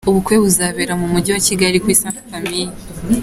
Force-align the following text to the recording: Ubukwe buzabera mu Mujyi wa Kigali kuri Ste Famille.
Ubukwe 0.09 0.35
buzabera 0.43 0.93
mu 0.99 1.05
Mujyi 1.11 1.29
wa 1.31 1.41
Kigali 1.47 1.77
kuri 1.83 1.97
Ste 1.99 2.09
Famille. 2.29 2.73